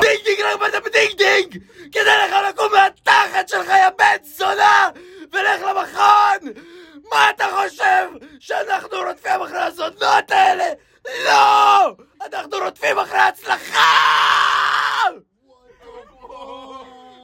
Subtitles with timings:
[0.00, 1.58] דינג דינג רק באת בדינג דינג!
[1.92, 4.88] כדאי לך לקום מהתחת שלך יא בן זונה!
[5.32, 6.52] ולך למכון!
[7.12, 8.08] מה אתה חושב?
[8.40, 10.64] שאנחנו רודפים אחרי הזונות האלה?
[11.24, 11.94] לא!
[12.26, 13.99] אנחנו רודפים אחרי ההצלחה!